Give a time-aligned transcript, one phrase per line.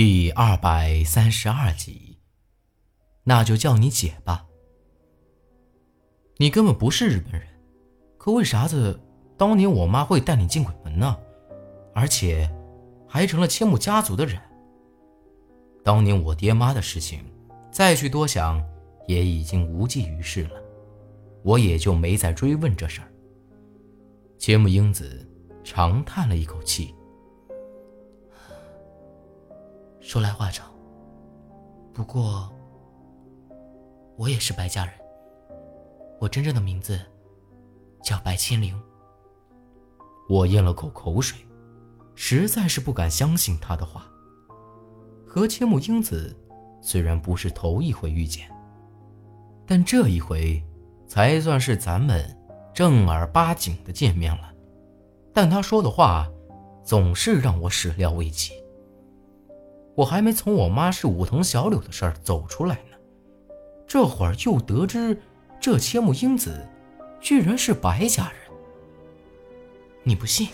[0.00, 2.20] 第二百三十二集，
[3.24, 4.46] 那就叫你姐吧。
[6.36, 7.42] 你根本不是日本人，
[8.16, 9.00] 可为啥子
[9.36, 11.18] 当年我妈会带你进鬼门呢？
[11.96, 12.48] 而且
[13.08, 14.40] 还成了千木家族的人。
[15.82, 17.24] 当年我爹妈的事情，
[17.72, 18.64] 再去多想
[19.08, 20.62] 也已经无济于事了，
[21.42, 23.12] 我也就没再追问这事儿。
[24.38, 25.28] 千木英子
[25.64, 26.94] 长叹了一口气。
[30.08, 30.66] 说来话长，
[31.92, 32.50] 不过
[34.16, 34.94] 我也是白家人。
[36.18, 36.98] 我真正的名字
[38.02, 38.74] 叫白千灵。
[40.26, 41.38] 我咽了口口水，
[42.14, 44.06] 实在是不敢相信他的话。
[45.26, 46.34] 和千木英子
[46.80, 48.50] 虽然不是头一回遇见，
[49.66, 50.64] 但这一回
[51.06, 52.34] 才算是咱们
[52.72, 54.54] 正儿八经的见面了。
[55.34, 56.26] 但他说的话
[56.82, 58.54] 总是让我始料未及。
[59.98, 62.96] 我还没从我妈是武藤小柳的事儿走出来呢，
[63.84, 65.20] 这会儿又得知
[65.60, 66.64] 这千木英子
[67.20, 68.56] 居然是白家人。
[70.04, 70.50] 你不信？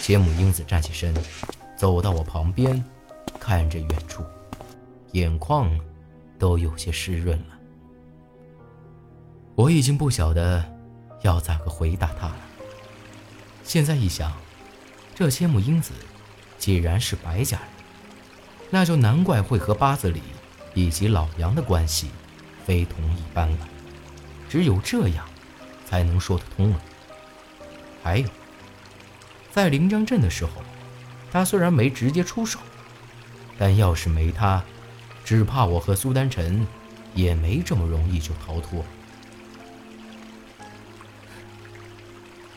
[0.00, 1.14] 千木英子站起身，
[1.76, 2.82] 走到我旁边，
[3.38, 4.24] 看着远处，
[5.12, 5.70] 眼眶
[6.38, 7.58] 都有些湿润了。
[9.54, 10.64] 我已经不晓得
[11.20, 12.36] 要咋个回答她了。
[13.62, 14.32] 现在一想，
[15.14, 15.92] 这千木英子
[16.56, 17.77] 既然是白家人。
[18.70, 20.22] 那就难怪会和八字里
[20.74, 22.10] 以及老杨的关系
[22.66, 23.68] 非同一般了，
[24.48, 25.26] 只有这样，
[25.86, 26.80] 才能说得通了。
[28.02, 28.28] 还有，
[29.50, 30.52] 在临江镇的时候，
[31.32, 32.58] 他虽然没直接出手，
[33.58, 34.62] 但要是没他，
[35.24, 36.66] 只怕我和苏丹晨
[37.14, 38.84] 也没这么容易就逃脱。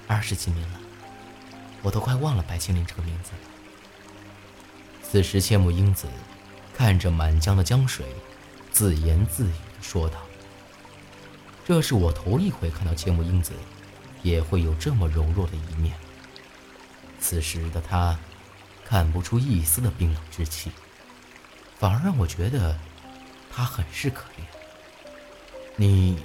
[0.08, 0.80] 二十几年了，
[1.82, 3.32] 我都快忘了白青林这个名字。
[5.12, 6.08] 此时，千木英子
[6.74, 8.06] 看着满江的江水，
[8.72, 10.16] 自言自语地说道
[11.68, 13.52] ：“这是我头一回看到千木英子，
[14.24, 15.94] 也会有这么柔弱的一面。
[17.20, 18.18] 此时的她，
[18.86, 20.72] 看不出一丝的冰冷之气，
[21.78, 22.80] 反而让我觉得
[23.52, 24.46] 她很是可怜。
[25.76, 26.24] 你，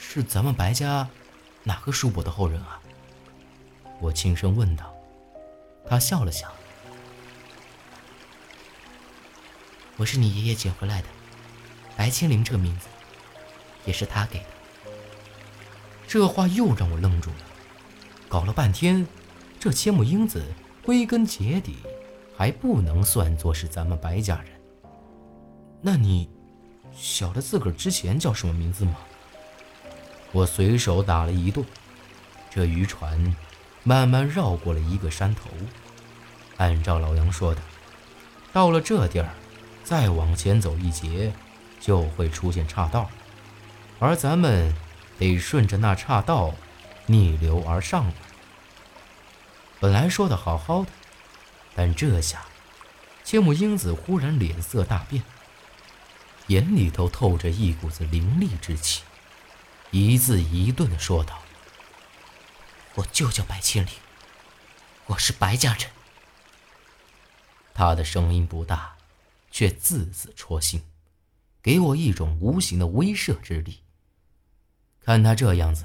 [0.00, 1.06] 是咱们白家
[1.62, 2.80] 哪个叔伯的后人啊？”
[4.00, 4.90] 我轻声问道。
[5.86, 6.50] 他笑了笑。
[9.98, 11.08] 我是你爷爷捡回来的，
[11.96, 12.88] 白青灵这个名字，
[13.84, 14.46] 也是他给的。
[16.08, 17.36] 这话又让我愣住了。
[18.28, 19.06] 搞了半天，
[19.60, 20.44] 这千木英子
[20.82, 21.76] 归根结底
[22.36, 24.46] 还不能算作是咱们白家人。
[25.82, 26.28] 那你
[26.96, 28.96] 晓得自个儿之前叫什么名字吗？
[30.32, 31.64] 我随手打了一顿。
[32.50, 33.36] 这渔船
[33.82, 35.50] 慢慢绕过了一个山头，
[36.56, 37.60] 按照老杨说的，
[38.52, 39.28] 到了这地儿。
[39.84, 41.32] 再往前走一截，
[41.80, 43.10] 就会出现岔道，
[43.98, 44.74] 而咱们
[45.18, 46.54] 得顺着那岔道
[47.06, 48.12] 逆流而上。
[49.80, 50.90] 本来说的好好的，
[51.74, 52.44] 但这下，
[53.24, 55.24] 千木英子忽然脸色大变，
[56.46, 59.02] 眼里头透着一股子凌厉之气，
[59.90, 61.42] 一字一顿的说道
[62.94, 63.90] ：“我就叫白千里，
[65.06, 65.90] 我是白家人。”
[67.74, 68.94] 他的声音不大。
[69.52, 70.80] 却字字戳心，
[71.60, 73.80] 给我一种无形的威慑之力。
[74.98, 75.84] 看他这样子，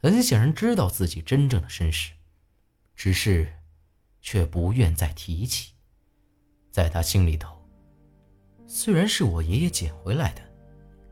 [0.00, 2.12] 很显然知道自己真正的身世，
[2.96, 3.52] 只是
[4.22, 5.74] 却不愿再提起。
[6.70, 7.56] 在他心里头，
[8.66, 10.42] 虽然是我爷爷捡回来的，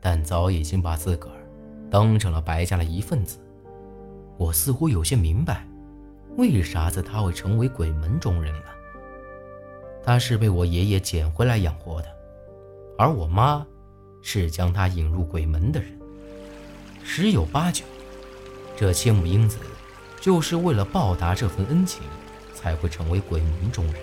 [0.01, 1.47] 但早已经把自个儿
[1.91, 3.39] 当成了白家的一份子。
[4.37, 5.67] 我似乎有些明白，
[6.37, 8.76] 为啥子他会成为鬼门中人了。
[10.07, 12.07] 他是被我爷爷捡回来养活的，
[12.97, 13.67] 而我妈
[14.21, 15.99] 是将他引入鬼门的人。
[17.03, 17.83] 十有八九，
[18.77, 19.57] 这千木英子
[20.21, 22.03] 就是为了报答这份恩情，
[22.53, 23.95] 才会成为鬼门中人。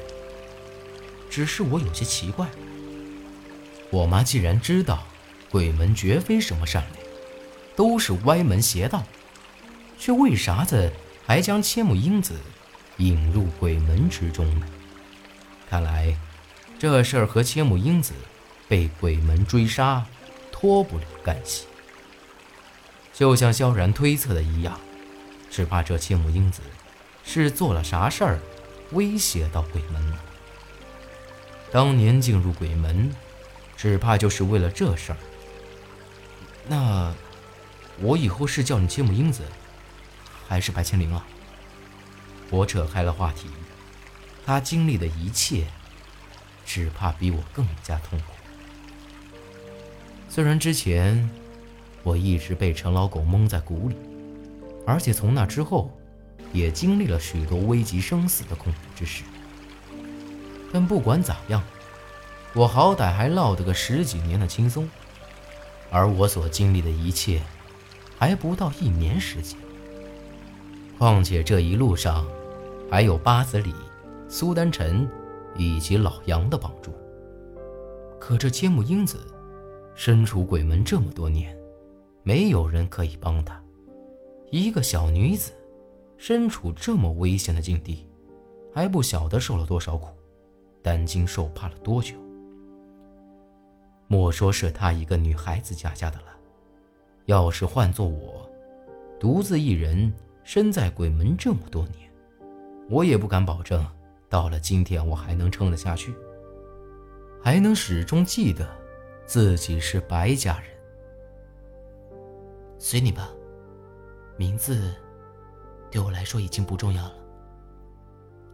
[1.30, 2.46] 只是我有些奇怪，
[3.90, 5.04] 我妈既然知道
[5.50, 7.06] 鬼门绝非什么善良，
[7.74, 9.02] 都是歪门邪道，
[9.98, 10.92] 却为啥子
[11.24, 12.34] 还将千木英子
[12.98, 14.66] 引入鬼门之中呢？
[15.74, 16.14] 看来，
[16.78, 18.14] 这事儿和千木英子
[18.68, 20.06] 被鬼门追杀
[20.52, 21.66] 脱不了干系。
[23.12, 24.78] 就像萧然推测的一样，
[25.50, 26.60] 只怕这千木英子
[27.24, 28.38] 是做了啥事儿，
[28.92, 30.24] 威胁到鬼门了。
[31.72, 33.12] 当年进入鬼门，
[33.76, 35.18] 只怕就是为了这事儿。
[36.68, 37.12] 那，
[37.98, 39.42] 我以后是叫你千木英子，
[40.46, 41.26] 还是白千灵啊？
[42.48, 43.48] 我扯开了话题。
[44.46, 45.64] 他经历的一切，
[46.66, 48.26] 只怕比我更加痛苦。
[50.28, 51.28] 虽然之前
[52.02, 53.96] 我一直被陈老狗蒙在鼓里，
[54.86, 55.96] 而且从那之后
[56.52, 59.22] 也经历了许多危及生死的恐怖之事，
[60.72, 61.62] 但不管咋样，
[62.52, 64.88] 我好歹还落得个十几年的轻松，
[65.90, 67.40] 而我所经历的一切
[68.18, 69.58] 还不到一年时间。
[70.98, 72.26] 况且这一路上
[72.90, 73.74] 还有八子里、
[74.28, 75.08] 苏丹臣
[75.56, 76.92] 以及老杨的帮助，
[78.18, 79.18] 可这千木英子。
[79.96, 81.56] 身处鬼门这么多年，
[82.24, 83.62] 没有人可以帮她。
[84.50, 85.52] 一个小女子，
[86.18, 88.04] 身处这么危险的境地，
[88.74, 90.08] 还不晓得受了多少苦，
[90.82, 92.16] 担惊受怕了多久。
[94.08, 96.26] 莫说是她一个女孩子家家的了，
[97.26, 98.50] 要是换做我，
[99.20, 100.12] 独自一人
[100.42, 102.10] 身在鬼门这么多年，
[102.90, 103.86] 我也不敢保证，
[104.34, 106.12] 到了今天我还能撑得下去，
[107.40, 108.68] 还能始终记得。
[109.24, 110.68] 自己是白家人，
[112.76, 113.30] 随你吧。
[114.36, 114.92] 名字
[115.88, 117.14] 对我来说已经不重要了。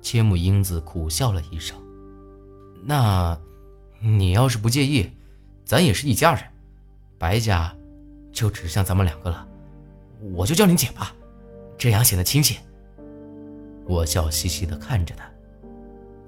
[0.02, 1.74] 千木英子苦笑了一声
[2.84, 3.40] ：“那，
[4.00, 5.10] 你要是不介意，
[5.64, 6.44] 咱也是一家人，
[7.18, 7.74] 白家
[8.30, 9.48] 就只剩咱们两个了，
[10.34, 11.16] 我就叫你姐吧，
[11.78, 12.60] 这样显得亲切。”
[13.88, 15.24] 我笑嘻嘻的看着他，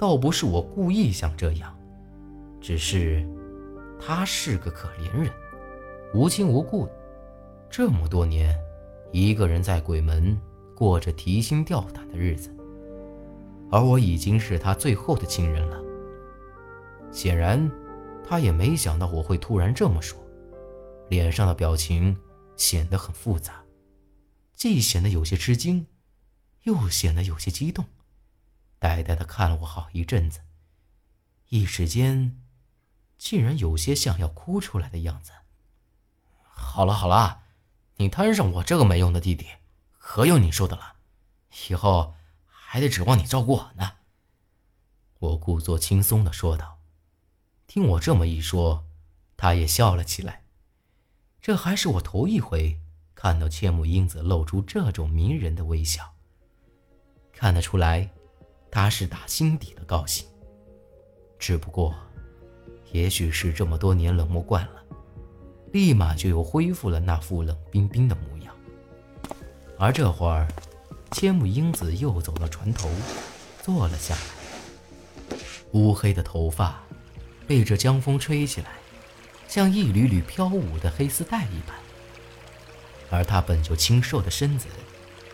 [0.02, 1.78] 倒不是我故意想这样，
[2.60, 3.24] 只是。
[4.00, 5.30] 他是个可怜人，
[6.12, 6.88] 无亲无故，
[7.70, 8.52] 这么多年，
[9.12, 10.36] 一个人在鬼门
[10.74, 12.52] 过着提心吊胆的日子。
[13.70, 15.80] 而我已经是他最后的亲人了。
[17.12, 17.70] 显然，
[18.28, 20.18] 他也没想到我会突然这么说，
[21.10, 22.16] 脸上的表情
[22.56, 23.62] 显得很复杂，
[24.56, 25.86] 既显得有些吃惊，
[26.64, 27.84] 又显得有些激动，
[28.82, 30.40] 呆呆的看了我好一阵子，
[31.50, 32.36] 一时间。
[33.16, 35.30] 竟然有些像要哭出来的样子。
[36.42, 37.44] 好了好了，
[37.98, 39.46] 你摊上我这个没用的弟弟，
[39.98, 40.96] 可有你说的了。
[41.68, 43.92] 以后还得指望你照顾我呢。
[45.20, 46.80] 我故作轻松的说道。
[47.68, 48.84] 听我这么一说，
[49.36, 50.42] 他也笑了起来。
[51.40, 52.80] 这还是我头一回
[53.14, 56.14] 看到千木英子露出这种迷人的微笑。
[57.32, 58.10] 看得出来，
[58.72, 60.26] 他是打心底的高兴。
[61.38, 61.94] 只不过。
[62.90, 64.84] 也许是这么多年冷漠惯了，
[65.72, 68.54] 立马就又恢复了那副冷冰冰的模样。
[69.78, 70.46] 而这会儿，
[71.12, 72.90] 千木英子又走到船头，
[73.62, 75.38] 坐了下来。
[75.70, 76.84] 乌黑的头发
[77.46, 78.72] 被这江风吹起来，
[79.48, 81.74] 像一缕缕飘舞的黑丝带一般。
[83.08, 84.66] 而她本就清瘦的身子，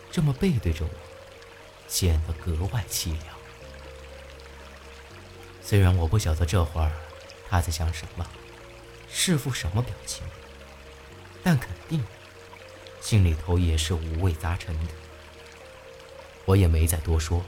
[0.09, 0.91] 这么背对着我，
[1.89, 3.35] 显得格外凄凉。
[5.61, 6.91] 虽然我不晓得这会儿。
[7.51, 8.23] 他在想什么，
[9.11, 10.23] 是副什么表情？
[11.41, 12.03] 但肯定
[13.01, 14.93] 心里头也是五味杂陈的。
[16.45, 17.43] 我也没再多说，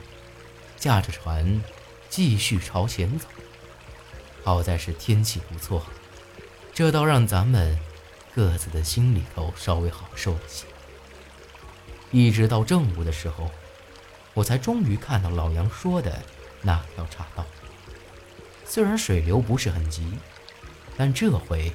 [0.76, 1.64] 驾着船
[2.10, 3.28] 继续朝前走。
[4.44, 5.86] 好在是天气不错，
[6.74, 7.78] 这倒让咱们
[8.34, 10.66] 各自的心里头稍微好受一些。
[12.10, 13.52] 一直到正午的时候，
[14.34, 16.22] 我才终于看到老杨说的
[16.62, 17.46] 那条岔道。
[18.66, 20.06] 虽然水流不是很急，
[20.96, 21.72] 但这回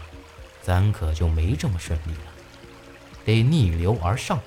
[0.62, 2.32] 咱可就没这么顺利了，
[3.24, 4.40] 得逆流而上。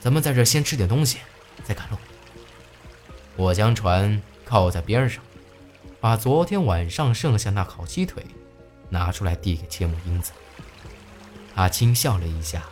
[0.00, 1.18] 咱们在这先吃点东西，
[1.64, 1.96] 再赶路。
[3.36, 5.22] 我将船靠在边上，
[6.00, 8.24] 把昨天晚上剩下那烤鸡腿
[8.90, 10.32] 拿出来递给千木英子。
[11.54, 12.62] 她轻笑了一下，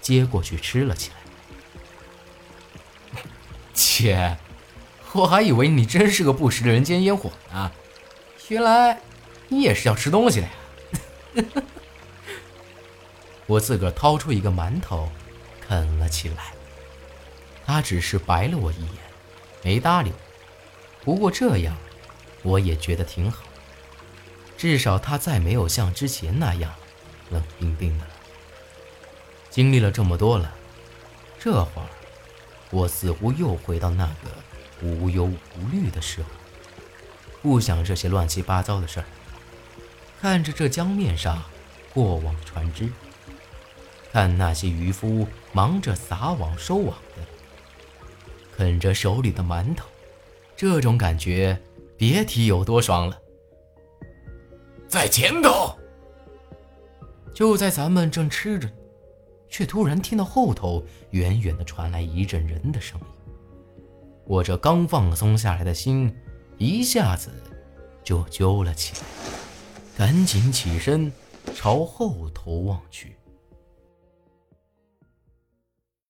[0.00, 1.16] 接过去吃了起来。
[3.74, 4.38] 姐。
[5.12, 7.70] 我还以为你真是个不食人间烟火呢，
[8.48, 8.98] 原来
[9.48, 10.52] 你也是要吃东西的呀！
[13.46, 15.10] 我自个儿掏出一个馒头，
[15.60, 16.54] 啃了起来。
[17.66, 18.98] 他只是白了我一眼，
[19.62, 20.16] 没搭理我。
[21.04, 21.76] 不过这样，
[22.42, 23.44] 我也觉得挺好，
[24.56, 26.74] 至少他再没有像之前那样
[27.30, 28.10] 冷冰冰的了。
[29.48, 30.52] 经历了这么多了，
[31.38, 31.86] 这会儿
[32.74, 34.30] 我似乎又回到那个……
[34.82, 36.28] 无忧无虑的时候，
[37.40, 39.06] 不想这些乱七八糟的事儿。
[40.20, 41.42] 看着这江面上
[41.94, 42.90] 过往船只，
[44.12, 47.22] 看那些渔夫忙着撒网收网的，
[48.56, 49.86] 啃着手里的馒头，
[50.56, 51.58] 这种感觉
[51.96, 53.18] 别提有多爽了。
[54.88, 55.78] 在前头，
[57.32, 58.68] 就在咱们正吃着，
[59.56, 63.06] 却突然听到后头远远的传来一阵人的声音。
[64.24, 66.12] 我这刚放松下来的心，
[66.58, 67.30] 一下子
[68.02, 69.02] 就揪了起来，
[69.96, 71.12] 赶紧起身
[71.54, 73.14] 朝后头望去。